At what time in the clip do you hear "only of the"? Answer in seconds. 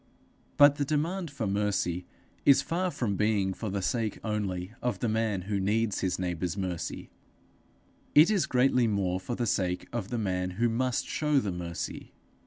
4.23-5.07